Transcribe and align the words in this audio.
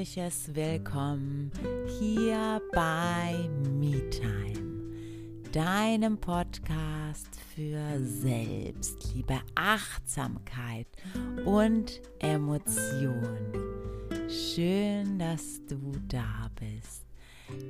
herzliches 0.00 0.54
Willkommen 0.54 1.52
hier 1.98 2.62
bei 2.72 3.50
MeTime, 3.70 4.94
deinem 5.52 6.16
Podcast 6.16 7.28
für 7.54 8.02
Selbstliebe, 8.02 9.40
Achtsamkeit 9.54 10.86
und 11.44 12.00
Emotion. 12.18 13.52
Schön, 14.30 15.18
dass 15.18 15.60
du 15.66 15.92
da 16.08 16.50
bist. 16.58 17.04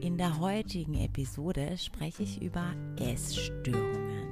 In 0.01 0.17
der 0.17 0.39
heutigen 0.39 0.95
Episode 0.95 1.77
spreche 1.79 2.23
ich 2.23 2.41
über 2.41 2.77
Essstörungen, 2.97 4.29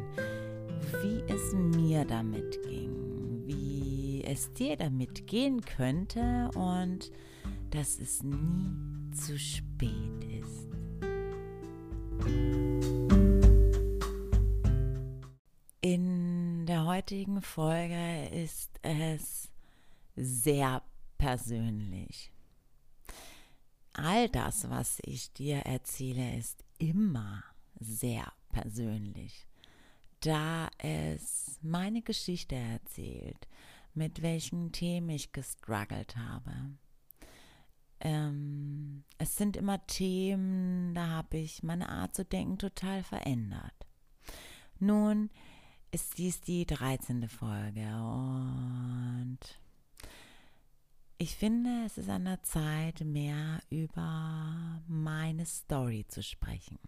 wie 1.02 1.33
es 1.33 1.52
mir 1.52 2.05
damit 2.05 2.62
ging, 2.62 3.43
wie 3.45 4.23
es 4.24 4.52
dir 4.52 4.77
damit 4.77 5.27
gehen 5.27 5.62
könnte 5.62 6.49
und 6.55 7.10
dass 7.71 7.99
es 7.99 8.23
nie 8.23 9.11
zu 9.13 9.39
spät 9.39 10.25
ist. 10.25 10.69
In 15.81 16.67
der 16.67 16.85
heutigen 16.85 17.41
Folge 17.43 18.29
ist 18.33 18.79
es 18.83 19.51
sehr 20.17 20.83
persönlich. 21.17 22.33
All 23.95 24.29
das, 24.29 24.69
was 24.71 24.99
ich 25.03 25.33
dir 25.33 25.59
erzähle, 25.59 26.37
ist 26.37 26.65
immer 26.79 27.43
sehr 27.80 28.33
persönlich, 28.51 29.47
da 30.21 30.69
es 30.79 31.59
meine 31.63 32.03
Geschichte 32.03 32.55
erzählt, 32.55 33.49
mit 33.95 34.23
welchen 34.23 34.73
Themen 34.73 35.10
ich 35.10 35.32
gestruggelt 35.32 36.16
habe. 36.16 36.53
Ähm, 38.01 39.04
es 39.18 39.37
sind 39.37 39.57
immer 39.57 39.85
Themen, 39.87 40.95
da 40.95 41.09
habe 41.09 41.38
ich 41.38 41.63
meine 41.63 41.88
Art 41.88 42.15
zu 42.15 42.24
denken 42.24 42.59
total 42.59 43.02
verändert. 43.02 43.74
Nun 44.79 45.30
ist 45.91 46.19
dies 46.19 46.41
die 46.41 46.66
13. 46.66 47.29
Folge 47.29 47.87
und 48.01 49.38
ich 51.21 51.35
finde, 51.35 51.82
es 51.85 51.99
ist 51.99 52.09
an 52.09 52.26
der 52.26 52.43
Zeit, 52.45 53.01
mehr 53.01 53.60
über 53.71 54.80
meine 54.87 55.46
Story 55.46 56.07
zu 56.07 56.23
sprechen. 56.23 56.79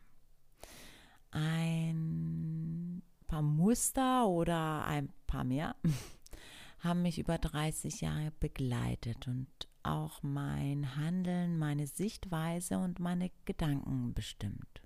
Ein 1.32 3.02
paar 3.26 3.42
Muster 3.42 4.28
oder 4.28 4.84
ein 4.84 5.12
paar 5.26 5.42
mehr 5.42 5.74
haben 6.78 7.02
mich 7.02 7.18
über 7.18 7.38
30 7.38 8.02
Jahre 8.02 8.32
begleitet 8.38 9.26
und 9.26 9.48
auch 9.82 10.22
mein 10.22 10.96
Handeln, 10.96 11.58
meine 11.58 11.86
Sichtweise 11.86 12.78
und 12.78 13.00
meine 13.00 13.30
Gedanken 13.44 14.14
bestimmt. 14.14 14.82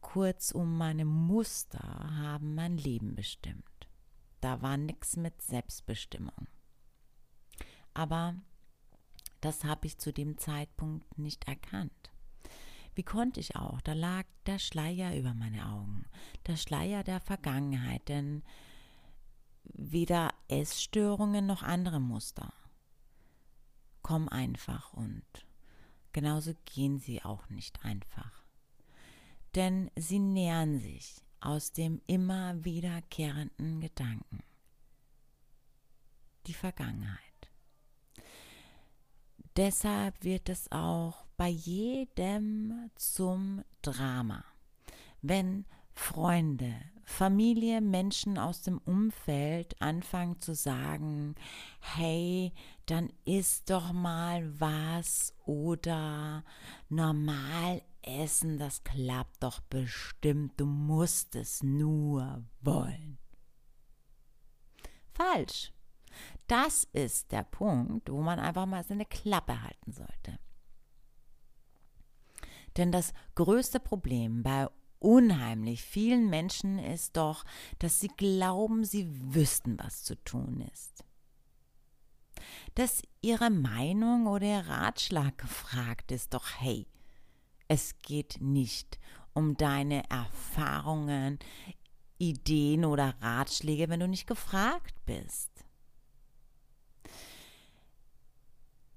Kurzum, 0.00 0.76
meine 0.76 1.04
Muster 1.04 1.78
haben 1.78 2.54
mein 2.54 2.76
Leben 2.76 3.14
bestimmt. 3.14 3.64
Da 4.40 4.62
war 4.62 4.76
nichts 4.76 5.16
mit 5.16 5.40
Selbstbestimmung. 5.42 6.46
Aber 7.94 8.36
das 9.40 9.64
habe 9.64 9.86
ich 9.86 9.98
zu 9.98 10.12
dem 10.12 10.38
Zeitpunkt 10.38 11.18
nicht 11.18 11.48
erkannt. 11.48 12.12
Wie 12.94 13.02
konnte 13.02 13.40
ich 13.40 13.56
auch? 13.56 13.80
Da 13.80 13.92
lag 13.92 14.24
der 14.46 14.58
Schleier 14.58 15.16
über 15.16 15.34
meine 15.34 15.66
Augen, 15.68 16.04
der 16.46 16.56
Schleier 16.56 17.02
der 17.02 17.20
Vergangenheit, 17.20 18.08
denn 18.08 18.42
weder 19.64 20.32
Essstörungen 20.48 21.46
noch 21.46 21.62
andere 21.62 22.00
Muster 22.00 22.52
kommen 24.04 24.28
einfach 24.28 24.92
und 24.92 25.24
genauso 26.12 26.52
gehen 26.66 27.00
sie 27.00 27.24
auch 27.24 27.48
nicht 27.48 27.84
einfach. 27.84 28.44
Denn 29.56 29.90
sie 29.96 30.20
nähern 30.20 30.78
sich 30.78 31.16
aus 31.40 31.72
dem 31.72 32.00
immer 32.06 32.64
wiederkehrenden 32.64 33.80
Gedanken. 33.80 34.44
Die 36.46 36.54
Vergangenheit. 36.54 37.18
Deshalb 39.56 40.22
wird 40.22 40.48
es 40.48 40.70
auch 40.70 41.24
bei 41.36 41.48
jedem 41.48 42.90
zum 42.96 43.64
Drama, 43.82 44.44
wenn 45.22 45.64
Freunde, 45.94 46.74
Familie, 47.04 47.80
Menschen 47.80 48.38
aus 48.38 48.62
dem 48.62 48.78
Umfeld 48.78 49.80
anfangen 49.80 50.40
zu 50.40 50.54
sagen, 50.54 51.34
hey, 51.80 52.52
dann 52.86 53.10
isst 53.24 53.70
doch 53.70 53.92
mal 53.92 54.58
was 54.58 55.34
oder 55.44 56.44
normal 56.88 57.82
essen, 58.02 58.58
das 58.58 58.84
klappt 58.84 59.42
doch 59.42 59.60
bestimmt, 59.60 60.58
du 60.58 60.66
musst 60.66 61.34
es 61.36 61.62
nur 61.62 62.44
wollen. 62.60 63.18
Falsch. 65.12 65.72
Das 66.46 66.84
ist 66.92 67.32
der 67.32 67.44
Punkt, 67.44 68.10
wo 68.10 68.20
man 68.20 68.38
einfach 68.38 68.66
mal 68.66 68.84
seine 68.84 69.06
Klappe 69.06 69.62
halten 69.62 69.92
sollte. 69.92 70.38
Denn 72.76 72.92
das 72.92 73.12
größte 73.34 73.80
Problem 73.80 74.42
bei 74.42 74.68
unheimlich 75.04 75.82
vielen 75.82 76.30
Menschen 76.30 76.78
ist 76.78 77.16
doch, 77.18 77.44
dass 77.78 78.00
sie 78.00 78.08
glauben, 78.08 78.84
sie 78.84 79.06
wüssten, 79.34 79.78
was 79.78 80.02
zu 80.02 80.16
tun 80.24 80.66
ist. 80.72 81.04
Dass 82.74 83.02
ihre 83.20 83.50
Meinung 83.50 84.26
oder 84.26 84.46
ihr 84.46 84.66
Ratschlag 84.66 85.36
gefragt 85.38 86.10
ist, 86.10 86.32
doch 86.32 86.46
hey, 86.58 86.86
es 87.68 87.98
geht 88.02 88.38
nicht 88.40 88.98
um 89.34 89.56
deine 89.56 90.08
Erfahrungen, 90.08 91.38
Ideen 92.18 92.84
oder 92.84 93.14
Ratschläge, 93.20 93.88
wenn 93.90 94.00
du 94.00 94.08
nicht 94.08 94.26
gefragt 94.26 94.94
bist. 95.04 95.50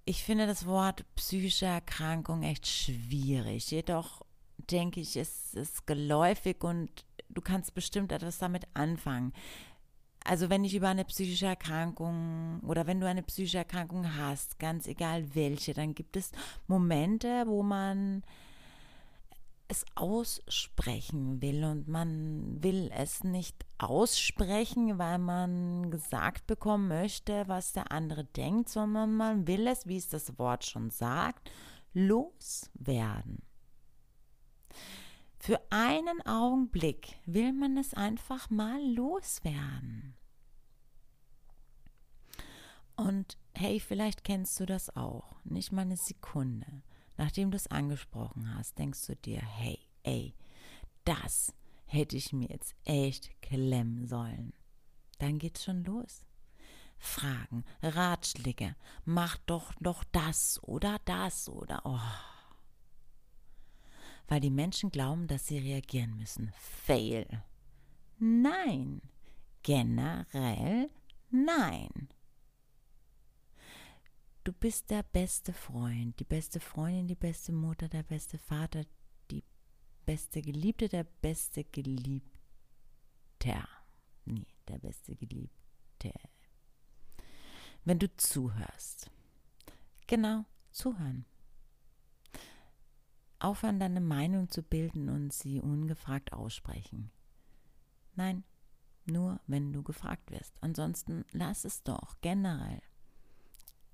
Ich 0.06 0.24
finde 0.24 0.48
das 0.48 0.66
Wort 0.66 1.04
psychische 1.16 1.66
Erkrankung 1.66 2.44
echt 2.44 2.66
schwierig. 2.66 3.72
Jedoch 3.72 4.22
denke 4.72 5.00
ich, 5.00 5.16
es 5.16 5.54
ist 5.54 5.88
geläufig 5.88 6.64
und 6.64 7.06
du 7.30 7.42
kannst 7.42 7.74
bestimmt 7.74 8.12
etwas 8.12 8.40
damit 8.40 8.68
anfangen. 8.74 9.34
Also 10.24 10.50
wenn 10.50 10.66
ich 10.66 10.76
über 10.76 10.90
eine 10.90 11.06
psychische 11.06 11.46
Erkrankung 11.46 12.60
oder 12.68 12.86
wenn 12.86 13.00
du 13.00 13.08
eine 13.08 13.24
psychische 13.24 13.60
Erkrankung 13.60 14.18
hast, 14.18 14.60
ganz 14.60 14.88
egal 14.88 15.34
welche, 15.36 15.74
dann 15.74 15.96
gibt 15.96 16.18
es 16.18 16.32
Momente, 16.68 17.46
wo 17.48 17.64
man 17.64 18.24
es 19.70 19.86
aussprechen 19.96 21.42
will 21.42 21.64
und 21.64 21.88
man 21.88 22.62
will 22.62 22.90
es 22.94 23.24
nicht 23.24 23.66
aussprechen, 23.78 24.98
weil 24.98 25.18
man 25.18 25.92
gesagt 25.92 26.48
bekommen 26.48 26.88
möchte, 26.88 27.48
was 27.48 27.74
der 27.74 27.92
andere 27.92 28.24
denkt, 28.24 28.70
sondern 28.70 29.16
man 29.16 29.48
will 29.48 29.68
es, 29.68 29.88
wie 29.88 29.98
es 29.98 30.08
das 30.08 30.38
Wort 30.40 30.66
schon 30.66 30.90
sagt, 30.90 31.52
loswerden. 31.94 33.47
Für 35.40 35.62
einen 35.70 36.26
Augenblick 36.26 37.16
will 37.26 37.54
man 37.54 37.78
es 37.78 37.94
einfach 37.94 38.50
mal 38.50 38.82
loswerden. 38.94 40.16
Und 42.96 43.38
hey, 43.54 43.80
vielleicht 43.80 44.24
kennst 44.24 44.60
du 44.60 44.66
das 44.66 44.96
auch, 44.96 45.36
nicht 45.44 45.72
mal 45.72 45.82
eine 45.82 45.98
Sekunde 45.98 46.82
nachdem 47.18 47.52
du 47.52 47.58
es 47.58 47.68
angesprochen 47.68 48.54
hast, 48.56 48.78
denkst 48.78 49.06
du 49.08 49.16
dir, 49.16 49.42
hey, 49.42 49.80
ey, 50.04 50.34
das 51.04 51.54
hätte 51.86 52.16
ich 52.16 52.32
mir 52.32 52.50
jetzt 52.50 52.76
echt 52.86 53.42
klemmen 53.42 54.08
sollen. 54.08 54.54
Dann 55.20 55.40
geht's 55.40 55.64
schon 55.64 55.84
los. 55.84 56.24
Fragen, 57.00 57.64
Ratschläge, 57.82 58.76
mach 59.06 59.38
doch 59.46 59.74
doch 59.80 60.04
das 60.12 60.60
oder 60.64 60.98
das 61.06 61.50
oder 61.50 61.82
oh. 61.86 62.00
Weil 64.28 64.42
die 64.42 64.50
Menschen 64.50 64.92
glauben, 64.92 65.28
dass 65.28 65.48
sie 65.48 65.58
reagieren 65.58 66.18
müssen. 66.18 66.52
Fail. 66.58 67.44
Nein. 68.20 69.02
Generell 69.64 70.90
nein. 71.30 72.10
Du 74.44 74.54
bist 74.54 74.90
der 74.90 75.04
beste 75.04 75.52
Freund, 75.52 76.18
die 76.20 76.24
beste 76.24 76.60
Freundin, 76.60 77.08
die 77.08 77.16
beste 77.16 77.52
Mutter, 77.52 77.90
der 77.90 78.04
beste 78.04 78.38
Vater, 78.38 78.86
die 79.30 79.44
beste 80.06 80.42
Geliebte, 80.42 80.88
der 80.88 81.04
beste 81.04 81.66
Geliebter. 81.66 82.28
Nee, 84.24 84.48
der 84.68 84.80
beste 84.80 85.16
Geliebte. 85.16 86.14
Wenn 87.84 88.00
du 88.00 88.16
zuhörst. 88.16 89.12
Genau, 90.08 90.46
zuhören. 90.72 91.26
Aufhören, 93.40 93.80
deine 93.80 94.02
Meinung 94.02 94.50
zu 94.50 94.64
bilden 94.64 95.10
und 95.10 95.32
sie 95.32 95.62
ungefragt 95.62 96.34
aussprechen. 96.34 97.12
Nein, 98.16 98.44
nur 99.06 99.40
wenn 99.48 99.74
du 99.74 99.84
gefragt 99.84 100.32
wirst. 100.32 100.56
Ansonsten 100.62 101.24
lass 101.32 101.66
es 101.66 101.84
doch 101.84 102.16
generell 102.22 102.82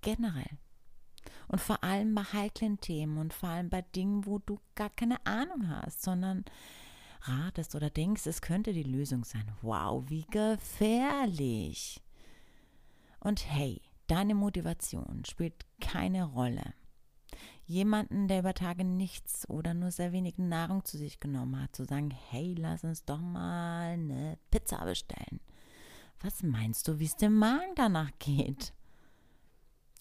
generell. 0.04 0.60
Und 1.48 1.60
vor 1.60 1.84
allem 1.84 2.14
bei 2.14 2.24
heiklen 2.24 2.80
Themen 2.80 3.18
und 3.18 3.34
vor 3.34 3.50
allem 3.50 3.70
bei 3.70 3.82
Dingen, 3.82 4.26
wo 4.26 4.40
du 4.40 4.60
gar 4.76 4.90
keine 4.90 5.26
Ahnung 5.26 5.70
hast, 5.70 6.04
sondern 6.04 6.46
ratest 7.22 7.74
oder 7.76 7.90
denkst, 7.90 8.28
es 8.28 8.42
könnte 8.42 8.74
die 8.74 8.84
Lösung 8.84 9.24
sein. 9.24 9.50
Wow, 9.62 10.04
wie 10.10 10.26
gefährlich. 10.30 12.02
Und 13.20 13.50
hey, 13.50 13.82
deine 14.08 14.36
Motivation 14.36 15.24
spielt 15.26 15.66
keine 15.80 16.26
Rolle. 16.26 16.74
Jemanden, 17.66 18.28
der 18.28 18.40
über 18.40 18.54
Tage 18.54 18.84
nichts 18.84 19.50
oder 19.50 19.74
nur 19.74 19.92
sehr 19.92 20.12
wenig 20.12 20.38
Nahrung 20.38 20.84
zu 20.84 20.98
sich 20.98 21.20
genommen 21.20 21.62
hat, 21.62 21.76
zu 21.76 21.86
sagen, 21.86 22.12
hey, 22.12 22.56
lass 22.58 22.84
uns 22.84 23.06
doch 23.06 23.22
mal 23.22 23.94
eine 23.94 24.38
Pizza 24.52 24.84
bestellen. 24.84 25.40
Was 26.20 26.44
meinst 26.44 26.88
du, 26.88 27.00
wie 27.00 27.06
es 27.06 27.16
dem 27.16 27.36
Magen 27.36 27.76
danach 27.76 28.12
geht? 28.20 28.74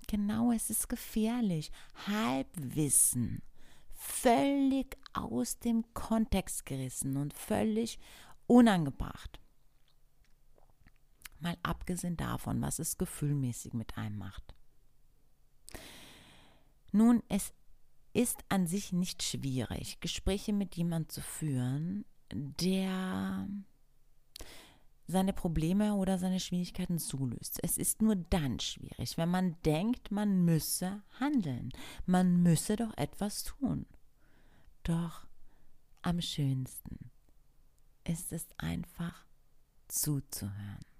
Genau, 0.09 0.53
es 0.53 0.71
ist 0.71 0.89
gefährlich. 0.89 1.71
Halbwissen. 2.07 3.43
Völlig 3.95 4.99
aus 5.13 5.59
dem 5.59 5.85
Kontext 5.95 6.67
gerissen 6.67 7.17
und 7.17 7.33
völlig 7.33 7.99
unangebracht. 8.47 9.41
Mal 11.39 11.57
abgesehen 11.63 12.17
davon, 12.17 12.61
was 12.61 12.79
es 12.79 12.99
gefühlmäßig 12.99 13.73
mit 13.73 13.97
einem 13.97 14.19
macht. 14.19 14.55
Nun, 16.93 17.23
es 17.29 17.53
ist 18.13 18.45
an 18.49 18.67
sich 18.67 18.93
nicht 18.93 19.23
schwierig, 19.23 20.01
Gespräche 20.01 20.53
mit 20.53 20.77
jemandem 20.77 21.09
zu 21.09 21.21
führen, 21.23 22.05
der 22.31 23.49
seine 25.07 25.33
Probleme 25.33 25.95
oder 25.95 26.19
seine 26.19 26.41
Schwierigkeiten 26.41 26.99
zulöst. 26.99 27.59
Es 27.63 27.77
ist 27.77 28.03
nur 28.03 28.17
dann 28.17 28.61
schwierig, 28.61 29.17
wenn 29.19 29.31
man 29.31 29.57
denkt, 29.65 30.11
man 30.11 30.45
müsse 30.45 31.03
handeln. 31.19 31.71
Man 32.07 32.43
müsse 32.43 32.77
doch 32.77 32.97
etwas 32.97 33.45
tun. 33.45 33.87
Doch 34.83 35.27
am 36.03 36.21
schönsten 36.21 37.11
ist 38.05 38.33
es 38.33 38.47
einfach 38.59 39.25
zuzuhören. 39.89 40.92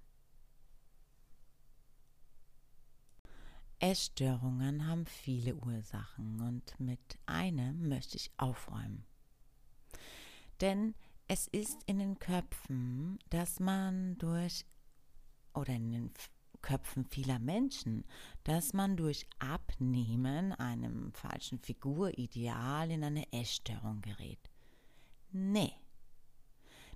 Essstörungen 3.83 4.87
haben 4.87 5.05
viele 5.05 5.55
Ursachen 5.55 6.39
und 6.39 6.79
mit 6.79 7.19
einem 7.25 7.89
möchte 7.89 8.15
ich 8.15 8.31
aufräumen. 8.37 9.03
Denn 10.61 10.95
es 11.27 11.49
ist 11.49 11.83
in 11.85 11.99
den 11.99 12.17
Köpfen, 12.17 13.19
dass 13.29 13.59
man 13.59 14.17
durch, 14.19 14.65
oder 15.53 15.73
in 15.73 15.91
den 15.91 16.13
Köpfen 16.61 17.03
vieler 17.03 17.39
Menschen, 17.39 18.05
dass 18.45 18.71
man 18.71 18.95
durch 18.95 19.27
Abnehmen 19.39 20.53
einem 20.53 21.11
falschen 21.11 21.59
Figurideal 21.59 22.89
in 22.89 23.03
eine 23.03 23.33
Essstörung 23.33 23.99
gerät. 24.01 24.49
Nee. 25.29 25.73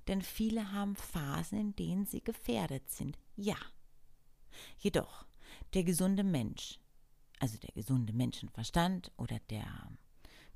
Denn 0.07 0.21
viele 0.21 0.71
haben 0.71 0.95
Phasen, 0.95 1.59
in 1.59 1.75
denen 1.75 2.05
sie 2.05 2.23
gefährdet 2.23 2.89
sind. 2.89 3.19
Ja. 3.35 3.57
Jedoch, 4.77 5.26
der 5.73 5.83
gesunde 5.83 6.23
Mensch, 6.23 6.79
also 7.39 7.57
der 7.57 7.71
gesunde 7.73 8.13
Menschenverstand 8.13 9.11
oder 9.17 9.39
der 9.49 9.89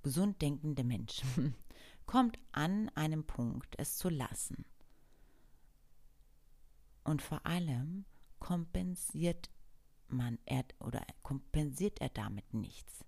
gesund 0.03 0.41
denkende 0.41 0.83
Mensch, 0.83 1.21
kommt 2.05 2.37
an 2.51 2.89
einem 2.89 3.25
Punkt, 3.25 3.75
es 3.77 3.97
zu 3.97 4.09
lassen. 4.09 4.65
Und 7.03 7.21
vor 7.21 7.45
allem 7.45 8.05
kompensiert 8.39 9.49
man 10.07 10.39
er, 10.45 10.65
oder 10.79 11.05
kompensiert 11.23 11.99
er 12.01 12.09
damit 12.09 12.53
nichts. 12.53 13.05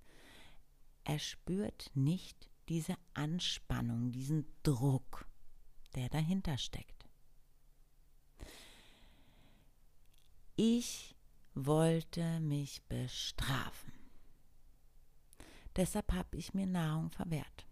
Er 1.03 1.19
spürt 1.19 1.91
nicht 1.93 2.49
diese 2.69 2.95
Anspannung, 3.13 4.11
diesen 4.11 4.45
Druck, 4.63 5.27
der 5.95 6.09
dahinter 6.09 6.57
steckt. 6.57 7.07
Ich 10.55 11.12
wollte 11.55 12.39
mich 12.39 12.81
bestrafen. 12.87 13.93
Deshalb 15.75 16.11
habe 16.13 16.37
ich 16.37 16.53
mir 16.53 16.67
Nahrung 16.67 17.11
verwehrt. 17.11 17.67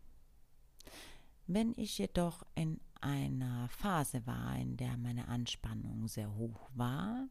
Wenn 1.48 1.74
ich 1.78 1.98
jedoch 1.98 2.44
in 2.56 2.80
einer 3.02 3.68
Phase 3.70 4.26
war, 4.26 4.56
in 4.58 4.78
der 4.78 4.98
meine 4.98 5.28
Anspannung 5.28 6.08
sehr 6.08 6.34
hoch 6.36 6.70
war, 6.74 7.28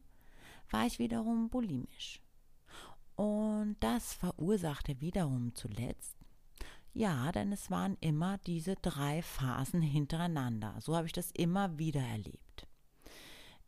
war 0.69 0.85
ich 0.85 0.99
wiederum 0.99 1.49
bulimisch. 1.49 2.21
Und 3.15 3.77
das 3.79 4.13
verursachte 4.13 4.99
wiederum 5.01 5.53
zuletzt, 5.55 6.15
ja, 6.93 7.31
denn 7.31 7.51
es 7.51 7.71
waren 7.71 7.97
immer 8.01 8.37
diese 8.39 8.75
drei 8.75 9.21
Phasen 9.21 9.81
hintereinander. 9.81 10.75
So 10.81 10.95
habe 10.95 11.07
ich 11.07 11.13
das 11.13 11.31
immer 11.31 11.77
wieder 11.77 12.01
erlebt. 12.01 12.67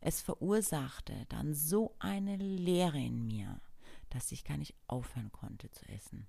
Es 0.06 0.20
verursachte 0.20 1.24
dann 1.30 1.54
so 1.54 1.96
eine 1.98 2.36
Leere 2.36 2.98
in 2.98 3.26
mir, 3.26 3.62
dass 4.10 4.32
ich 4.32 4.44
gar 4.44 4.58
nicht 4.58 4.74
aufhören 4.86 5.32
konnte 5.32 5.70
zu 5.70 5.88
essen, 5.88 6.26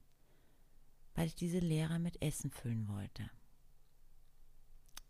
weil 1.13 1.27
ich 1.27 1.35
diese 1.35 1.59
Leere 1.59 1.99
mit 1.99 2.21
Essen 2.21 2.51
füllen 2.51 2.87
wollte. 2.87 3.29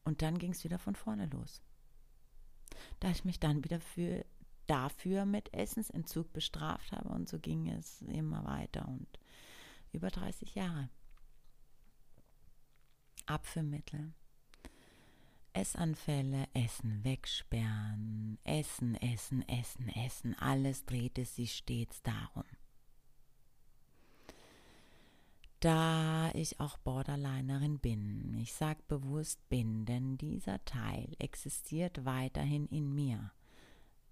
Und 0.04 0.24
dann 0.24 0.40
ging 0.40 0.52
es 0.52 0.64
wieder 0.64 0.80
von 0.80 0.96
vorne 0.96 1.28
los. 1.28 1.62
Da 3.02 3.12
ich 3.12 3.24
mich 3.24 3.40
dann 3.40 3.64
wieder 3.64 3.80
für, 3.80 4.26
dafür 4.66 5.26
mit 5.26 5.54
Essensentzug 5.54 6.34
bestraft 6.34 6.92
habe 6.92 7.10
und 7.10 7.30
so 7.30 7.38
ging 7.38 7.70
es 7.70 8.02
immer 8.02 8.46
weiter 8.46 8.88
und 8.88 9.20
über 9.92 10.10
30 10.10 10.56
Jahre. 10.56 10.90
Abführmittel 13.28 14.16
Essanfälle, 15.56 16.50
Essen 16.54 17.02
wegsperren, 17.06 18.38
Essen, 18.44 18.96
Essen, 18.96 19.48
Essen, 19.48 19.88
Essen, 19.88 20.36
alles 20.38 20.86
drehte 20.86 21.24
sich 21.24 21.56
stets 21.56 22.02
darum. 22.04 22.44
Da 25.62 26.30
ich 26.34 26.60
auch 26.60 26.78
Borderlinerin 26.80 27.80
bin, 27.80 28.36
ich 28.38 28.54
sage 28.54 28.84
bewusst 28.90 29.48
bin, 29.48 29.86
denn 29.86 30.18
dieser 30.18 30.64
Teil 30.66 31.16
existiert 31.20 32.04
weiterhin 32.04 32.68
in 32.68 32.94
mir. 32.94 33.32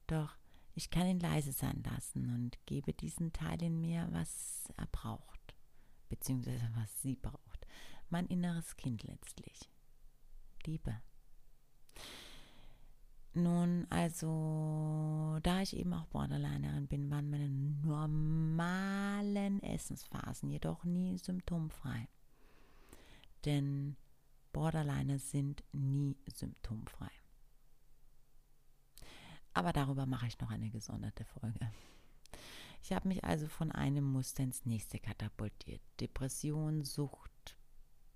Doch 0.07 0.37
ich 0.75 0.89
kann 0.89 1.07
ihn 1.07 1.19
leise 1.19 1.51
sein 1.51 1.83
lassen 1.83 2.33
und 2.33 2.57
gebe 2.65 2.93
diesen 2.93 3.33
Teil 3.33 3.61
in 3.61 3.81
mir, 3.81 4.07
was 4.11 4.71
er 4.77 4.87
braucht, 4.87 5.53
beziehungsweise 6.07 6.69
was 6.75 7.01
sie 7.01 7.17
braucht. 7.17 7.67
Mein 8.09 8.27
inneres 8.27 8.77
Kind 8.77 9.03
letztlich. 9.03 9.69
Liebe. 10.65 11.01
Nun, 13.35 13.87
also, 13.89 15.39
da 15.41 15.61
ich 15.61 15.75
eben 15.75 15.93
auch 15.93 16.05
Borderlinerin 16.05 16.87
bin, 16.87 17.09
waren 17.09 17.31
meine 17.31 17.49
normalen 17.49 19.61
Essensphasen 19.63 20.51
jedoch 20.51 20.83
nie 20.83 21.17
symptomfrei. 21.17 22.07
Denn 23.45 23.95
Borderliner 24.51 25.17
sind 25.17 25.63
nie 25.71 26.15
symptomfrei. 26.27 27.09
Aber 29.55 29.73
darüber 29.73 30.05
mache 30.05 30.27
ich 30.27 30.39
noch 30.39 30.51
eine 30.51 30.69
gesonderte 30.69 31.25
Folge. 31.25 31.71
Ich 32.83 32.91
habe 32.91 33.07
mich 33.07 33.23
also 33.23 33.47
von 33.47 33.71
einem 33.71 34.03
Muster 34.03 34.43
ins 34.43 34.65
nächste 34.65 34.99
katapultiert. 34.99 35.81
Depression, 35.99 36.83
Sucht, 36.83 37.57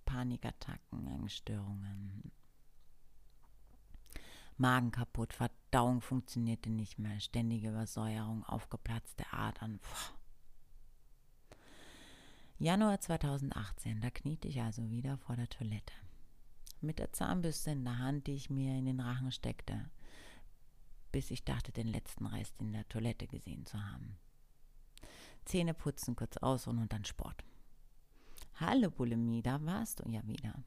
Panikattacken, 0.05 1.07
Angststörungen, 1.07 2.31
Magen 4.57 4.91
kaputt, 4.91 5.33
Verdauung 5.33 6.01
funktionierte 6.01 6.71
nicht 6.71 6.97
mehr, 6.97 7.19
ständige 7.19 7.69
Übersäuerung, 7.69 8.43
aufgeplatzte 8.43 9.31
Adern. 9.31 9.79
Puh. 9.79 10.13
Januar 12.57 12.99
2018, 12.99 14.01
da 14.01 14.09
kniete 14.09 14.47
ich 14.47 14.59
also 14.61 14.89
wieder 14.89 15.17
vor 15.19 15.35
der 15.35 15.47
Toilette. 15.47 15.93
Mit 16.81 16.97
der 16.97 17.13
Zahnbürste 17.13 17.69
in 17.69 17.83
der 17.83 17.99
Hand, 17.99 18.25
die 18.25 18.33
ich 18.33 18.49
mir 18.49 18.75
in 18.75 18.85
den 18.85 18.99
Rachen 18.99 19.31
steckte, 19.31 19.91
bis 21.11 21.29
ich 21.29 21.43
dachte, 21.43 21.71
den 21.71 21.87
letzten 21.87 22.25
Rest 22.25 22.55
in 22.59 22.73
der 22.73 22.87
Toilette 22.89 23.27
gesehen 23.27 23.67
zu 23.67 23.79
haben. 23.79 24.17
Zähne 25.45 25.75
putzen, 25.75 26.15
kurz 26.15 26.37
ausruhen 26.37 26.79
und 26.79 26.91
dann 26.91 27.05
Sport. 27.05 27.43
Hallo 28.55 28.89
Bulimie, 28.89 29.43
da 29.43 29.63
warst 29.63 29.99
du 29.99 30.09
ja 30.09 30.25
wieder. 30.25 30.63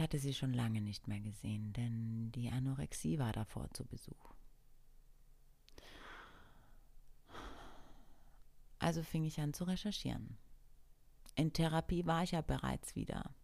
Ich 0.00 0.02
hatte 0.02 0.18
sie 0.18 0.32
schon 0.32 0.54
lange 0.54 0.80
nicht 0.80 1.08
mehr 1.08 1.20
gesehen, 1.20 1.74
denn 1.74 2.32
die 2.32 2.48
Anorexie 2.48 3.18
war 3.18 3.34
davor 3.34 3.68
zu 3.74 3.84
Besuch. 3.84 4.32
Also 8.78 9.02
fing 9.02 9.26
ich 9.26 9.38
an 9.42 9.52
zu 9.52 9.64
recherchieren. 9.64 10.38
In 11.34 11.52
Therapie 11.52 12.06
war 12.06 12.22
ich 12.22 12.30
ja 12.30 12.40
bereits 12.40 12.96
wieder. 12.96 13.34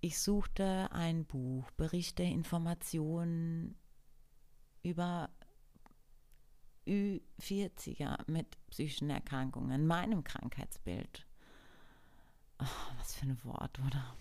Ich 0.00 0.18
suchte 0.18 0.90
ein 0.90 1.26
Buch, 1.26 1.70
Berichte, 1.72 2.22
Informationen 2.22 3.76
über 4.82 5.28
Ü40er 6.86 8.24
mit 8.26 8.56
psychischen 8.70 9.10
Erkrankungen, 9.10 9.86
meinem 9.86 10.24
Krankheitsbild. 10.24 11.26
Oh, 12.58 12.94
was 12.96 13.16
für 13.16 13.26
ein 13.26 13.44
Wort, 13.44 13.78
oder? 13.80 14.16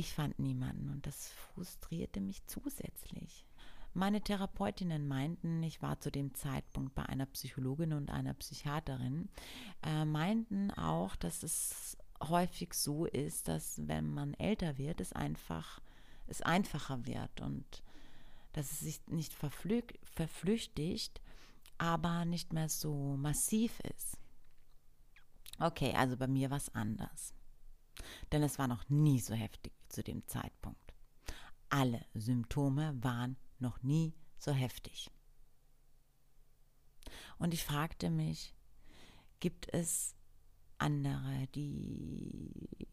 Ich 0.00 0.14
fand 0.14 0.38
niemanden 0.38 0.88
und 0.88 1.06
das 1.06 1.28
frustrierte 1.28 2.22
mich 2.22 2.46
zusätzlich. 2.46 3.44
Meine 3.92 4.22
Therapeutinnen 4.22 5.06
meinten, 5.06 5.62
ich 5.62 5.82
war 5.82 6.00
zu 6.00 6.10
dem 6.10 6.32
Zeitpunkt 6.32 6.94
bei 6.94 7.04
einer 7.04 7.26
Psychologin 7.26 7.92
und 7.92 8.10
einer 8.10 8.32
Psychiaterin, 8.32 9.28
äh, 9.82 10.06
meinten 10.06 10.70
auch, 10.70 11.16
dass 11.16 11.42
es 11.42 11.98
häufig 12.18 12.72
so 12.72 13.04
ist, 13.04 13.46
dass 13.48 13.86
wenn 13.88 14.10
man 14.14 14.32
älter 14.32 14.78
wird, 14.78 15.02
es 15.02 15.12
einfach 15.12 15.82
es 16.28 16.40
einfacher 16.40 17.04
wird 17.04 17.42
und 17.42 17.82
dass 18.54 18.72
es 18.72 18.80
sich 18.80 19.06
nicht 19.06 19.34
verflüchtigt, 19.34 21.20
aber 21.76 22.24
nicht 22.24 22.54
mehr 22.54 22.70
so 22.70 23.18
massiv 23.18 23.78
ist. 23.80 24.16
Okay, 25.58 25.92
also 25.94 26.16
bei 26.16 26.26
mir 26.26 26.48
war 26.48 26.56
es 26.56 26.74
anders. 26.74 27.34
Denn 28.32 28.42
es 28.42 28.58
war 28.58 28.66
noch 28.66 28.88
nie 28.88 29.20
so 29.20 29.34
heftig 29.34 29.74
zu 29.92 30.02
dem 30.02 30.26
Zeitpunkt. 30.26 30.94
Alle 31.68 32.04
Symptome 32.14 32.96
waren 33.02 33.36
noch 33.58 33.82
nie 33.82 34.14
so 34.38 34.52
heftig. 34.52 35.10
Und 37.38 37.54
ich 37.54 37.64
fragte 37.64 38.10
mich, 38.10 38.54
gibt 39.40 39.72
es 39.72 40.14
andere, 40.78 41.46
die 41.54 42.88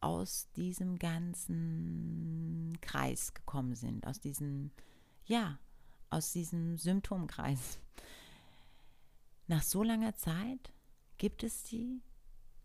aus 0.00 0.50
diesem 0.52 0.98
ganzen 0.98 2.78
Kreis 2.82 3.32
gekommen 3.32 3.74
sind, 3.74 4.06
aus 4.06 4.20
diesem, 4.20 4.70
ja, 5.24 5.58
aus 6.10 6.32
diesem 6.32 6.76
Symptomkreis. 6.76 7.78
Nach 9.46 9.62
so 9.62 9.82
langer 9.82 10.14
Zeit 10.16 10.72
gibt 11.16 11.42
es 11.42 11.62
die? 11.62 12.02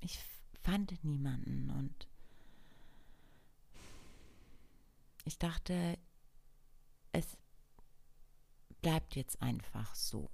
Ich 0.01 0.19
fand 0.61 1.01
niemanden 1.03 1.69
und 1.71 2.08
ich 5.25 5.37
dachte, 5.37 5.97
es 7.11 7.37
bleibt 8.81 9.15
jetzt 9.15 9.41
einfach 9.41 9.95
so. 9.95 10.29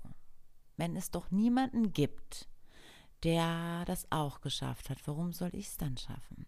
Wenn 0.78 0.96
es 0.96 1.12
doch 1.12 1.32
niemanden 1.32 1.94
gibt, 1.94 2.48
der 3.24 3.86
das 3.86 4.12
auch 4.12 4.42
geschafft 4.42 4.90
hat, 4.90 5.08
warum 5.08 5.32
soll 5.32 5.50
ich 5.54 5.68
es 5.68 5.78
dann 5.78 5.98
schaffen? 5.98 6.46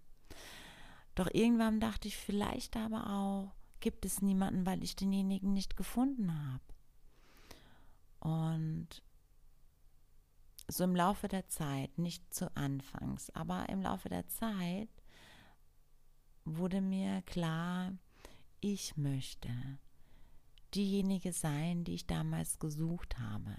Doch 1.15 1.27
irgendwann 1.33 1.79
dachte 1.79 2.07
ich 2.07 2.17
vielleicht 2.17 2.77
aber 2.77 3.09
auch, 3.09 3.55
gibt 3.79 4.05
es 4.05 4.21
niemanden, 4.21 4.65
weil 4.65 4.83
ich 4.83 4.95
denjenigen 4.95 5.53
nicht 5.53 5.77
gefunden 5.77 6.31
habe. 6.31 6.63
Und 8.19 9.01
so 10.67 10.83
im 10.83 10.95
Laufe 10.95 11.27
der 11.27 11.47
Zeit, 11.47 11.97
nicht 11.97 12.33
zu 12.33 12.55
Anfangs, 12.55 13.29
aber 13.31 13.69
im 13.69 13.81
Laufe 13.81 14.09
der 14.09 14.27
Zeit 14.27 14.89
wurde 16.43 16.81
mir 16.81 17.21
klar, 17.23 17.93
ich 18.61 18.97
möchte 18.97 19.49
diejenige 20.73 21.33
sein, 21.33 21.83
die 21.83 21.95
ich 21.95 22.07
damals 22.07 22.59
gesucht 22.59 23.17
habe. 23.19 23.55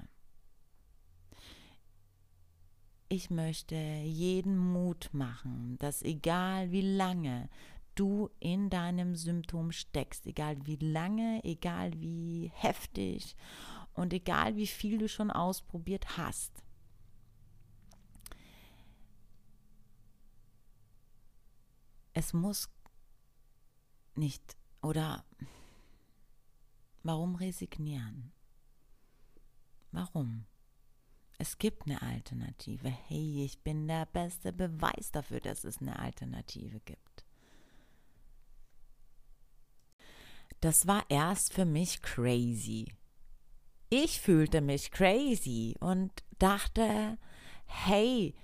Ich 3.08 3.30
möchte 3.30 3.74
jeden 3.74 4.58
Mut 4.58 5.08
machen, 5.12 5.78
dass 5.78 6.02
egal 6.02 6.70
wie 6.72 6.82
lange 6.82 7.48
du 7.94 8.30
in 8.38 8.70
deinem 8.70 9.16
Symptom 9.16 9.72
steckst, 9.72 10.26
egal 10.26 10.56
wie 10.66 10.76
lange, 10.76 11.42
egal 11.42 11.98
wie 12.00 12.52
heftig 12.54 13.34
und 13.94 14.12
egal 14.12 14.56
wie 14.56 14.66
viel 14.66 14.98
du 14.98 15.08
schon 15.08 15.30
ausprobiert 15.30 16.18
hast, 16.18 16.62
es 22.12 22.32
muss 22.32 22.68
nicht 24.14 24.56
oder 24.82 25.24
warum 27.02 27.36
resignieren? 27.36 28.32
Warum? 29.90 30.46
Es 31.38 31.58
gibt 31.58 31.86
eine 31.86 32.02
Alternative. 32.02 32.88
Hey, 32.88 33.44
ich 33.44 33.62
bin 33.62 33.86
der 33.86 34.06
beste 34.06 34.52
Beweis 34.52 35.12
dafür, 35.12 35.40
dass 35.40 35.64
es 35.64 35.80
eine 35.80 35.98
Alternative 35.98 36.80
gibt. 36.80 37.24
Das 40.60 40.88
war 40.88 41.04
erst 41.08 41.52
für 41.52 41.64
mich 41.64 42.02
crazy. 42.02 42.92
Ich 43.88 44.20
fühlte 44.20 44.60
mich 44.60 44.90
crazy 44.90 45.76
und 45.78 46.12
dachte, 46.38 47.16
hey, 47.66 48.34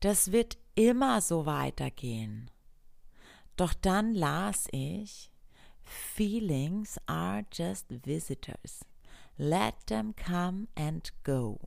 das 0.00 0.30
wird 0.30 0.56
immer 0.76 1.20
so 1.20 1.44
weitergehen. 1.46 2.50
Doch 3.56 3.74
dann 3.74 4.14
las 4.14 4.68
ich, 4.70 5.32
Feelings 5.86 6.98
are 7.06 7.44
just 7.50 7.86
visitors. 7.88 8.84
Let 9.38 9.86
them 9.86 10.14
come 10.14 10.68
and 10.76 11.10
go. 11.22 11.60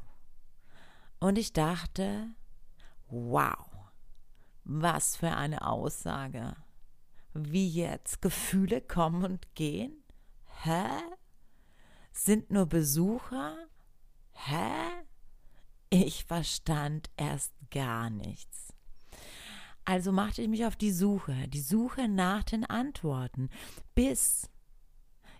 Und 1.19 1.37
ich 1.37 1.53
dachte, 1.53 2.35
wow, 3.07 3.65
was 4.63 5.15
für 5.15 5.31
eine 5.31 5.65
Aussage. 5.65 6.55
Wie 7.33 7.69
jetzt 7.69 8.21
Gefühle 8.21 8.81
kommen 8.81 9.23
und 9.23 9.55
gehen? 9.55 10.03
Hä? 10.63 10.87
Sind 12.11 12.51
nur 12.51 12.65
Besucher? 12.65 13.55
Hä? 14.31 15.05
Ich 15.89 16.25
verstand 16.25 17.09
erst 17.17 17.53
gar 17.71 18.09
nichts. 18.09 18.73
Also 19.89 20.11
machte 20.11 20.43
ich 20.43 20.47
mich 20.47 20.67
auf 20.67 20.75
die 20.75 20.91
Suche, 20.91 21.47
die 21.47 21.61
Suche 21.61 22.07
nach 22.07 22.43
den 22.43 22.63
Antworten, 22.63 23.49
bis, 23.95 24.47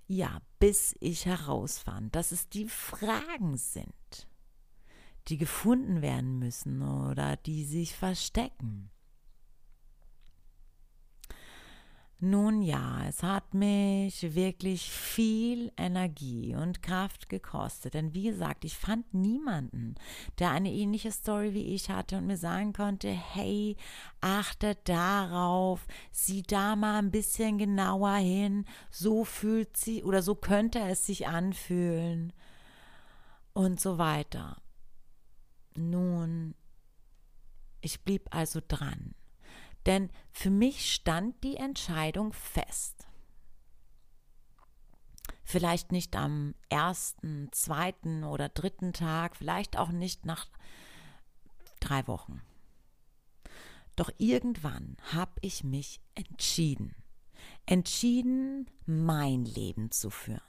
ja, 0.07 0.41
bis 0.57 0.95
ich 0.99 1.27
herausfand, 1.27 2.15
dass 2.15 2.31
es 2.31 2.49
die 2.49 2.67
Fragen 2.67 3.57
sind 3.57 3.93
die 5.29 5.37
gefunden 5.37 6.01
werden 6.01 6.39
müssen 6.39 6.81
oder 6.81 7.37
die 7.37 7.63
sich 7.63 7.95
verstecken. 7.95 8.89
Nun 12.21 12.61
ja, 12.61 13.07
es 13.07 13.23
hat 13.23 13.53
mich 13.53 14.35
wirklich 14.35 14.91
viel 14.91 15.71
Energie 15.77 16.53
und 16.53 16.83
Kraft 16.83 17.29
gekostet. 17.29 17.93
Denn 17.93 18.13
wie 18.13 18.23
gesagt, 18.23 18.65
ich 18.65 18.75
fand 18.75 19.13
niemanden, 19.13 19.95
der 20.38 20.51
eine 20.51 20.69
ähnliche 20.69 21.13
Story 21.13 21.53
wie 21.53 21.73
ich 21.73 21.89
hatte 21.89 22.17
und 22.17 22.27
mir 22.27 22.35
sagen 22.35 22.73
konnte, 22.73 23.07
hey, 23.07 23.77
achte 24.19 24.75
darauf, 24.83 25.88
sieh 26.11 26.43
da 26.43 26.75
mal 26.75 26.99
ein 26.99 27.11
bisschen 27.11 27.57
genauer 27.57 28.15
hin, 28.15 28.65
so 28.91 29.23
fühlt 29.23 29.77
sie 29.77 30.03
oder 30.03 30.21
so 30.21 30.35
könnte 30.35 30.79
es 30.79 31.05
sich 31.05 31.25
anfühlen 31.25 32.33
und 33.53 33.79
so 33.79 33.97
weiter. 33.97 34.61
Nun, 35.77 36.53
ich 37.79 38.03
blieb 38.03 38.27
also 38.35 38.59
dran, 38.67 39.15
denn 39.86 40.09
für 40.31 40.50
mich 40.50 40.93
stand 40.93 41.43
die 41.43 41.55
Entscheidung 41.55 42.33
fest. 42.33 43.07
Vielleicht 45.43 45.91
nicht 45.91 46.15
am 46.15 46.53
ersten, 46.69 47.51
zweiten 47.51 48.24
oder 48.24 48.50
dritten 48.50 48.93
Tag, 48.93 49.36
vielleicht 49.36 49.77
auch 49.77 49.89
nicht 49.89 50.25
nach 50.25 50.48
drei 51.79 52.05
Wochen. 52.07 52.41
Doch 53.95 54.12
irgendwann 54.17 54.95
habe 55.12 55.33
ich 55.41 55.63
mich 55.63 56.01
entschieden, 56.13 56.95
entschieden, 57.65 58.69
mein 58.86 59.43
Leben 59.43 59.91
zu 59.91 60.09
führen. 60.09 60.41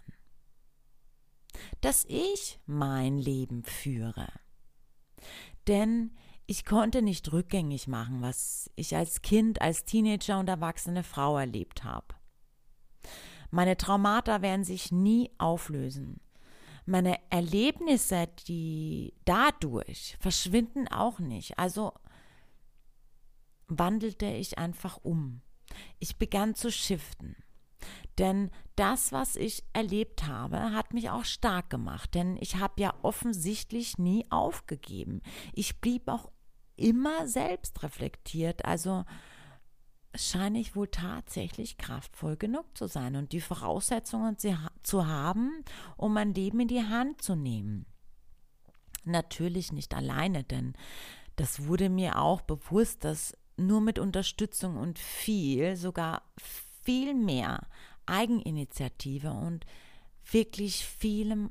Dass 1.81 2.05
ich 2.05 2.61
mein 2.67 3.19
Leben 3.19 3.65
führe 3.65 4.29
denn 5.71 6.11
ich 6.51 6.65
konnte 6.65 7.01
nicht 7.01 7.33
rückgängig 7.33 7.87
machen, 7.87 8.23
was 8.23 8.73
ich 8.75 8.97
als 8.97 9.23
Kind, 9.23 9.63
als 9.63 9.85
Teenager 9.85 10.41
und 10.41 10.49
erwachsene 10.49 11.05
Frau 11.05 11.39
erlebt 11.39 11.85
habe. 11.85 12.09
Meine 13.53 13.77
Traumata 13.77 14.43
werden 14.43 14.65
sich 14.65 14.91
nie 14.91 15.31
auflösen. 15.39 16.21
Meine 16.87 17.21
Erlebnisse, 17.31 18.27
die 18.49 19.15
dadurch 19.25 20.17
verschwinden 20.19 20.89
auch 20.89 21.21
nicht. 21.21 21.57
Also 21.57 21.93
wandelte 23.69 24.27
ich 24.27 24.59
einfach 24.59 24.99
um. 25.05 25.43
Ich 26.01 26.19
begann 26.19 26.57
zu 26.57 26.73
shiften. 26.73 27.37
Denn 28.19 28.51
das, 28.75 29.13
was 29.13 29.37
ich 29.37 29.63
erlebt 29.73 30.27
habe, 30.27 30.73
hat 30.73 30.95
mich 30.95 31.11
auch 31.11 31.25
stark 31.25 31.71
gemacht. 31.71 32.13
Denn 32.17 32.37
ich 32.41 32.57
habe 32.57 32.83
ja 32.83 32.93
offensichtlich 33.03 33.99
nie 33.99 34.27
aufgegeben. 34.31 35.23
Ich 35.55 35.81
blieb 35.81 36.09
auch 36.09 36.33
immer 36.81 37.27
selbst 37.29 37.83
reflektiert. 37.83 38.65
Also 38.65 39.05
scheine 40.15 40.59
ich 40.59 40.75
wohl 40.75 40.89
tatsächlich 40.89 41.79
kraftvoll 41.79 42.37
genug 42.37 42.77
zu 42.77 42.87
sein 42.89 43.17
und 43.17 43.33
die 43.33 43.41
Voraussetzungen 43.41 44.37
zu 44.83 45.07
haben, 45.07 45.65
um 45.97 46.15
mein 46.15 46.35
Leben 46.35 46.61
in 46.61 46.69
die 46.69 46.83
Hand 46.83 47.23
zu 47.23 47.37
nehmen. 47.37 47.87
Natürlich 49.05 49.73
nicht 49.73 49.95
alleine, 49.95 50.43
denn 50.45 50.75
das 51.37 51.67
wurde 51.67 51.89
mir 51.89 52.19
auch 52.19 52.41
bewusst, 52.43 53.05
dass 53.05 53.37
nur 53.57 53.81
mit 53.81 53.99
Unterstützung 53.99 54.77
und 54.77 54.99
viel, 54.99 55.77
sogar 55.77 56.23
viel 56.83 57.15
mehr 57.15 57.67
Eigeninitiative 58.07 59.31
und 59.31 59.65
wirklich 60.31 60.85
vielem 60.85 61.51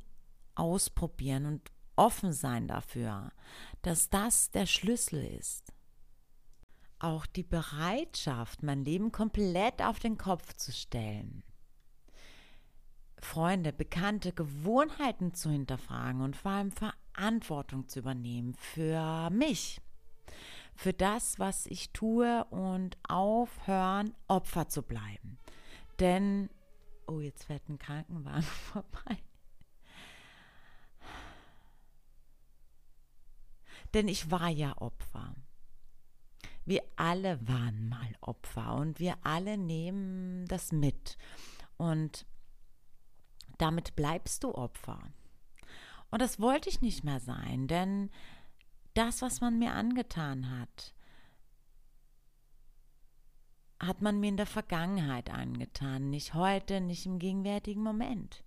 ausprobieren 0.55 1.45
und 1.45 1.71
offen 1.99 2.31
sein 2.31 2.67
dafür, 2.67 3.31
dass 3.81 4.09
das 4.09 4.51
der 4.51 4.65
Schlüssel 4.65 5.23
ist. 5.23 5.73
Auch 6.97 7.25
die 7.25 7.43
Bereitschaft, 7.43 8.63
mein 8.63 8.85
Leben 8.85 9.11
komplett 9.11 9.81
auf 9.81 9.99
den 9.99 10.17
Kopf 10.17 10.53
zu 10.53 10.71
stellen. 10.71 11.43
Freunde, 13.19 13.73
Bekannte, 13.73 14.31
Gewohnheiten 14.31 15.33
zu 15.33 15.49
hinterfragen 15.49 16.21
und 16.21 16.37
vor 16.37 16.51
allem 16.51 16.71
Verantwortung 16.71 17.89
zu 17.89 17.99
übernehmen 17.99 18.53
für 18.53 19.29
mich, 19.29 19.81
für 20.75 20.93
das, 20.93 21.37
was 21.37 21.65
ich 21.65 21.91
tue 21.91 22.45
und 22.45 22.97
aufhören, 23.07 24.15
Opfer 24.29 24.69
zu 24.69 24.83
bleiben. 24.83 25.37
Denn, 25.99 26.49
oh, 27.07 27.19
jetzt 27.19 27.43
fährt 27.43 27.67
ein 27.67 27.77
Krankenwagen 27.77 28.43
vorbei. 28.71 29.17
Denn 33.93 34.07
ich 34.07 34.29
war 34.31 34.49
ja 34.49 34.77
Opfer. 34.77 35.35
Wir 36.65 36.83
alle 36.95 37.47
waren 37.47 37.89
mal 37.89 38.15
Opfer 38.21 38.75
und 38.75 38.99
wir 38.99 39.17
alle 39.23 39.57
nehmen 39.57 40.45
das 40.47 40.71
mit. 40.71 41.17
Und 41.77 42.25
damit 43.57 43.95
bleibst 43.95 44.43
du 44.43 44.53
Opfer. 44.53 44.99
Und 46.11 46.21
das 46.21 46.39
wollte 46.39 46.69
ich 46.69 46.81
nicht 46.81 47.03
mehr 47.03 47.19
sein, 47.19 47.67
denn 47.67 48.09
das, 48.93 49.21
was 49.21 49.41
man 49.41 49.59
mir 49.59 49.73
angetan 49.73 50.49
hat, 50.49 50.93
hat 53.79 54.01
man 54.01 54.19
mir 54.19 54.29
in 54.29 54.37
der 54.37 54.45
Vergangenheit 54.45 55.29
angetan, 55.29 56.09
nicht 56.09 56.33
heute, 56.33 56.81
nicht 56.81 57.05
im 57.05 57.19
gegenwärtigen 57.19 57.81
Moment. 57.81 58.43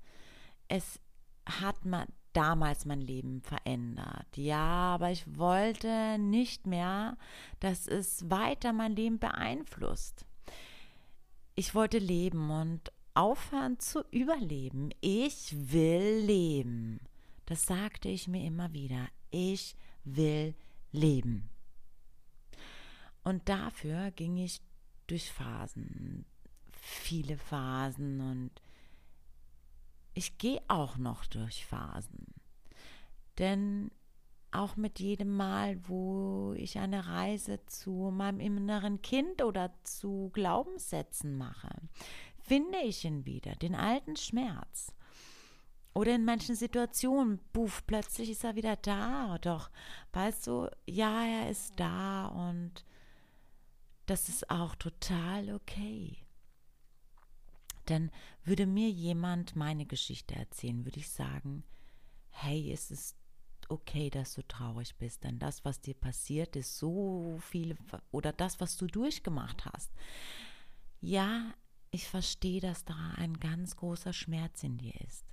Es 0.68 1.00
hat 1.46 1.84
man 1.84 2.06
damals 2.32 2.84
mein 2.84 3.00
Leben 3.00 3.40
verändert. 3.42 4.26
Ja, 4.36 4.94
aber 4.94 5.10
ich 5.10 5.24
wollte 5.36 6.18
nicht 6.18 6.66
mehr, 6.66 7.16
dass 7.60 7.86
es 7.86 8.30
weiter 8.30 8.72
mein 8.72 8.96
Leben 8.96 9.18
beeinflusst. 9.18 10.24
Ich 11.54 11.74
wollte 11.74 11.98
leben 11.98 12.50
und 12.50 12.92
aufhören 13.14 13.78
zu 13.78 14.04
überleben. 14.10 14.90
Ich 15.00 15.54
will 15.72 16.22
leben. 16.24 17.00
Das 17.46 17.66
sagte 17.66 18.08
ich 18.08 18.28
mir 18.28 18.46
immer 18.46 18.72
wieder. 18.72 19.08
Ich 19.30 19.76
will 20.04 20.54
leben. 20.92 21.50
Und 23.24 23.48
dafür 23.48 24.10
ging 24.12 24.36
ich 24.38 24.60
durch 25.06 25.30
Phasen, 25.30 26.24
viele 26.72 27.36
Phasen 27.36 28.20
und 28.20 28.50
ich 30.14 30.38
gehe 30.38 30.60
auch 30.68 30.96
noch 30.96 31.24
durch 31.26 31.66
Phasen. 31.66 32.26
Denn 33.38 33.90
auch 34.50 34.76
mit 34.76 35.00
jedem 35.00 35.34
Mal, 35.34 35.88
wo 35.88 36.52
ich 36.56 36.78
eine 36.78 37.06
Reise 37.06 37.64
zu 37.66 38.10
meinem 38.12 38.40
inneren 38.40 39.00
Kind 39.00 39.42
oder 39.42 39.72
zu 39.82 40.30
Glaubenssätzen 40.34 41.36
mache, 41.36 41.70
finde 42.38 42.78
ich 42.80 43.04
ihn 43.04 43.24
wieder, 43.24 43.54
den 43.56 43.74
alten 43.74 44.16
Schmerz. 44.16 44.94
Oder 45.94 46.14
in 46.14 46.24
manchen 46.24 46.54
Situationen, 46.54 47.38
buff, 47.52 47.86
plötzlich 47.86 48.30
ist 48.30 48.44
er 48.44 48.56
wieder 48.56 48.76
da. 48.76 49.38
Doch, 49.38 49.70
weißt 50.12 50.46
du, 50.46 50.68
ja, 50.86 51.24
er 51.24 51.50
ist 51.50 51.78
da 51.78 52.26
und 52.26 52.84
das 54.06 54.28
ist 54.28 54.50
auch 54.50 54.74
total 54.74 55.54
okay. 55.54 56.21
Denn 57.88 58.10
würde 58.44 58.66
mir 58.66 58.90
jemand 58.90 59.56
meine 59.56 59.86
Geschichte 59.86 60.34
erzählen, 60.34 60.84
würde 60.84 61.00
ich 61.00 61.10
sagen, 61.10 61.64
hey, 62.30 62.72
es 62.72 62.90
ist 62.90 63.16
okay, 63.68 64.10
dass 64.10 64.34
du 64.34 64.46
traurig 64.46 64.96
bist, 64.96 65.24
denn 65.24 65.38
das, 65.38 65.64
was 65.64 65.80
dir 65.80 65.94
passiert 65.94 66.56
ist, 66.56 66.78
so 66.78 67.38
viel 67.40 67.76
oder 68.10 68.32
das, 68.32 68.60
was 68.60 68.76
du 68.76 68.86
durchgemacht 68.86 69.64
hast. 69.64 69.90
Ja, 71.00 71.54
ich 71.90 72.08
verstehe, 72.08 72.60
dass 72.60 72.84
da 72.84 73.12
ein 73.16 73.38
ganz 73.40 73.76
großer 73.76 74.12
Schmerz 74.12 74.62
in 74.62 74.78
dir 74.78 74.98
ist. 75.00 75.26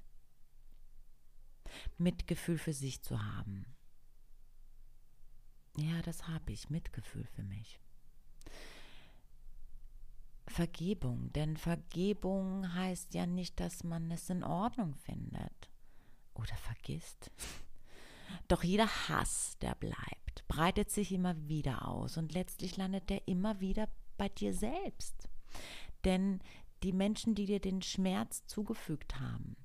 Mitgefühl 1.97 2.57
für 2.57 2.73
sich 2.73 3.01
zu 3.01 3.23
haben. 3.23 3.65
Ja, 5.77 6.01
das 6.01 6.27
habe 6.27 6.51
ich, 6.51 6.69
Mitgefühl 6.69 7.25
für 7.25 7.43
mich. 7.43 7.79
Vergebung, 10.49 11.31
denn 11.33 11.57
Vergebung 11.57 12.73
heißt 12.73 13.13
ja 13.13 13.25
nicht, 13.25 13.59
dass 13.59 13.83
man 13.83 14.12
es 14.12 14.29
in 14.29 14.43
Ordnung 14.43 14.95
findet 14.95 15.69
oder 16.33 16.55
vergisst. 16.55 17.31
Doch 18.47 18.63
jeder 18.63 18.88
Hass, 18.88 19.57
der 19.62 19.75
bleibt, 19.75 20.47
breitet 20.47 20.91
sich 20.91 21.12
immer 21.12 21.47
wieder 21.47 21.88
aus 21.88 22.17
und 22.17 22.33
letztlich 22.33 22.77
landet 22.77 23.09
er 23.12 23.27
immer 23.27 23.59
wieder 23.59 23.88
bei 24.17 24.29
dir 24.29 24.53
selbst. 24.53 25.29
Denn 26.03 26.39
die 26.83 26.93
Menschen, 26.93 27.35
die 27.35 27.45
dir 27.45 27.59
den 27.59 27.81
Schmerz 27.81 28.45
zugefügt 28.45 29.19
haben, 29.19 29.55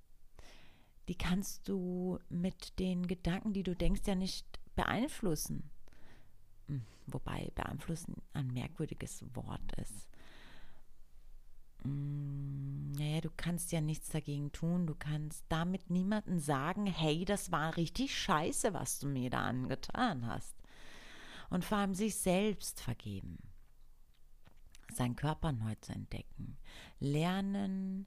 die 1.09 1.17
kannst 1.17 1.69
du 1.69 2.19
mit 2.29 2.79
den 2.79 3.07
Gedanken, 3.07 3.53
die 3.53 3.63
du 3.63 3.75
denkst, 3.75 4.03
ja 4.07 4.15
nicht 4.15 4.59
beeinflussen. 4.75 5.71
Hm, 6.67 6.83
wobei 7.07 7.51
beeinflussen 7.55 8.17
ein 8.33 8.49
merkwürdiges 8.49 9.25
Wort 9.35 9.73
ist. 9.79 10.09
Hm, 11.85 12.93
naja, 12.93 13.21
du 13.21 13.31
kannst 13.37 13.73
ja 13.73 13.81
nichts 13.81 14.09
dagegen 14.09 14.53
tun. 14.53 14.87
Du 14.87 14.95
kannst 14.95 15.45
damit 15.49 15.91
niemandem 15.91 16.39
sagen, 16.39 16.87
hey, 16.87 17.25
das 17.25 17.53
war 17.53 17.77
richtig 17.77 18.19
scheiße, 18.19 18.75
was 18.75 18.99
du 18.99 19.09
mir 19.09 19.31
da 19.31 19.41
angetan 19.41 20.27
hast. 20.27 20.55
Und 21.51 21.65
vor 21.65 21.79
allem 21.79 21.95
sich 21.95 22.17
selbst 22.17 22.81
vergeben. 22.81 23.39
Seinen 24.93 25.17
Körper 25.17 25.53
neu 25.53 25.75
zu 25.81 25.93
entdecken. 25.93 26.57
Lernen, 27.01 28.07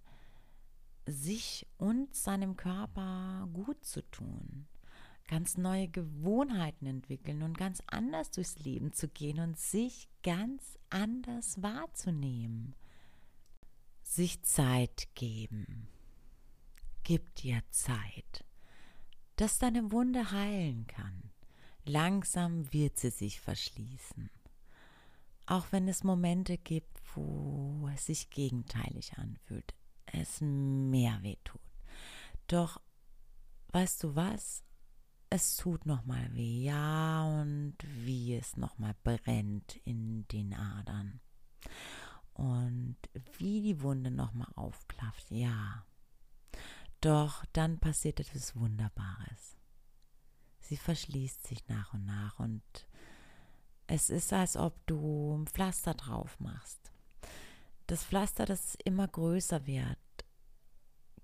sich 1.06 1.66
und 1.78 2.16
seinem 2.16 2.56
Körper 2.58 3.48
gut 3.54 3.84
zu 3.86 4.02
tun. 4.10 4.68
Ganz 5.28 5.58
neue 5.58 5.90
Gewohnheiten 5.90 6.86
entwickeln 6.86 7.44
und 7.44 7.58
ganz 7.58 7.82
anders 7.88 8.32
durchs 8.32 8.60
Leben 8.60 8.94
zu 8.94 9.10
gehen 9.10 9.40
und 9.40 9.58
sich 9.58 10.08
ganz 10.24 10.80
anders 10.90 11.62
wahrzunehmen. 11.62 12.76
Sich 14.10 14.42
Zeit 14.44 15.10
geben. 15.16 15.88
Gib 17.04 17.36
dir 17.36 17.62
Zeit, 17.70 18.44
dass 19.36 19.60
deine 19.60 19.92
Wunde 19.92 20.32
heilen 20.32 20.88
kann. 20.88 21.32
Langsam 21.86 22.72
wird 22.74 22.98
sie 22.98 23.12
sich 23.12 23.40
verschließen. 23.40 24.30
Auch 25.46 25.68
wenn 25.72 25.88
es 25.88 26.04
Momente 26.04 26.58
gibt, 26.58 27.00
wo 27.16 27.90
es 27.94 28.08
sich 28.08 28.30
gegenteilig 28.30 29.18
anfühlt 29.18 29.74
es 30.14 30.42
mehr 30.42 31.22
weh 31.22 31.38
tut. 31.44 31.62
Doch 32.48 32.82
weißt 33.70 34.04
du 34.04 34.16
was? 34.16 34.64
Es 35.30 35.58
tut 35.58 35.86
nochmal 35.86 36.34
weh, 36.34 36.64
ja, 36.64 37.26
und 37.26 37.76
wie 37.84 38.34
es 38.36 38.56
nochmal 38.56 38.96
brennt 39.04 39.76
in 39.84 40.26
den 40.30 40.54
Adern. 40.54 41.20
Und 42.38 42.98
wie 43.38 43.62
die 43.62 43.82
Wunde 43.82 44.12
nochmal 44.12 44.52
aufklafft, 44.56 45.30
ja. 45.32 45.86
Doch 47.02 47.46
dann 47.54 47.80
passiert 47.80 48.20
etwas 48.20 48.56
Wunderbares. 48.56 49.58
Sie 50.60 50.78
verschließt 50.78 51.48
sich 51.48 51.68
nach 51.68 51.94
und 51.94 52.06
nach 52.06 52.40
und 52.40 52.64
es 53.88 54.10
ist, 54.10 54.34
als 54.34 54.58
ob 54.58 54.86
du 54.86 55.38
ein 55.38 55.48
Pflaster 55.48 55.94
drauf 55.94 56.40
machst 56.40 56.92
das 57.88 58.04
Pflaster, 58.04 58.46
das 58.46 58.76
immer 58.84 59.08
größer 59.08 59.66
wird, 59.66 59.98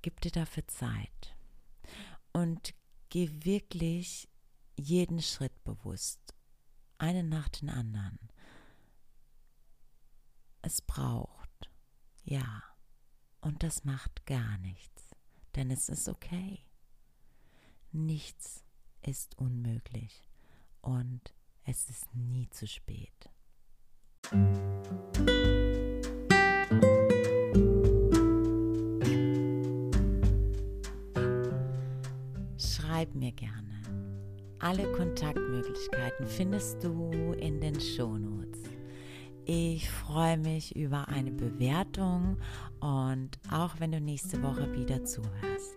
gib 0.02 0.22
dir 0.22 0.32
dafür 0.32 0.66
Zeit 0.68 1.36
und 2.32 2.74
geh 3.10 3.30
wirklich 3.44 4.30
jeden 4.76 5.22
Schritt 5.22 5.64
bewusst, 5.66 6.34
einen 6.98 7.30
nach 7.30 7.50
den 7.50 7.70
anderen 7.70 8.18
es 10.64 10.82
braucht. 10.82 11.70
Ja, 12.24 12.64
und 13.42 13.62
das 13.64 13.84
macht 13.84 14.26
gar 14.26 14.58
nichts, 14.60 15.12
denn 15.56 15.70
es 15.70 15.90
ist 15.90 16.10
okay. 16.10 16.66
Nichts 17.92 18.64
ist 19.02 19.38
unmöglich 19.38 20.28
und 20.82 21.34
es 21.66 21.90
ist 21.90 22.16
nie 22.16 22.50
zu 22.50 22.66
spät. 22.66 23.30
Schreib 32.58 33.14
mir 33.14 33.32
gerne. 33.34 33.82
Alle 34.60 34.90
Kontaktmöglichkeiten 34.94 36.26
findest 36.26 36.82
du 36.84 37.34
in 37.34 37.60
den 37.60 37.80
Shownotes. 37.80 38.73
Ich 39.46 39.90
freue 39.90 40.38
mich 40.38 40.76
über 40.76 41.10
eine 41.10 41.32
Bewertung 41.32 42.38
und 42.80 43.30
auch 43.52 43.80
wenn 43.80 43.92
du 43.92 44.00
nächste 44.00 44.42
Woche 44.42 44.72
wieder 44.74 45.04
zuhörst. 45.04 45.76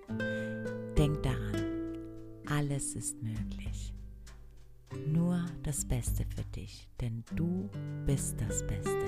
Denk 0.96 1.22
daran, 1.22 1.96
alles 2.48 2.94
ist 2.94 3.20
möglich. 3.22 3.92
Nur 5.09 5.44
das 5.64 5.85
Beste 5.85 6.24
für 6.24 6.44
dich, 6.55 6.88
denn 7.00 7.24
du 7.35 7.68
bist 8.07 8.37
das 8.40 8.64
Beste. 8.66 9.05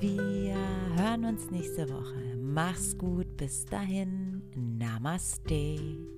Wir 0.00 0.56
hören 0.96 1.24
uns 1.24 1.50
nächste 1.50 1.88
Woche. 1.88 2.36
Mach's 2.36 2.98
gut, 2.98 3.36
bis 3.36 3.64
dahin. 3.64 4.42
Namaste. 4.56 6.15